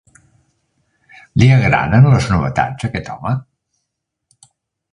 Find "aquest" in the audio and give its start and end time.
2.91-3.13